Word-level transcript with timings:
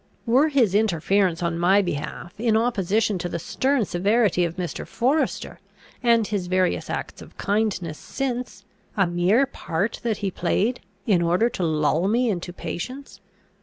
Were 0.25 0.47
his 0.49 0.73
interference 0.73 1.43
on 1.43 1.59
my 1.59 1.83
behalf 1.83 2.33
in 2.39 2.57
opposition 2.57 3.19
to 3.19 3.29
the 3.29 3.37
stern 3.37 3.85
severity 3.85 4.43
of 4.45 4.55
Mr. 4.55 4.87
Forester, 4.87 5.59
and 6.01 6.25
his 6.25 6.47
various 6.47 6.89
acts 6.89 7.21
of 7.21 7.37
kindness 7.37 7.99
since, 7.99 8.65
a 8.97 9.05
mere 9.05 9.45
part 9.45 9.99
that 10.01 10.17
he 10.17 10.31
played 10.31 10.79
in 11.05 11.21
order 11.21 11.49
to 11.49 11.61
lull 11.63 12.07
me 12.07 12.31
into 12.31 12.51
patience? 12.51 13.21